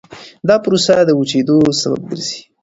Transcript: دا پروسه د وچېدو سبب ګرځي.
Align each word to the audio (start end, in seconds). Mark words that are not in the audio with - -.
دا 0.47 0.55
پروسه 0.63 0.93
د 1.05 1.09
وچېدو 1.19 1.57
سبب 1.81 2.01
ګرځي. 2.09 2.39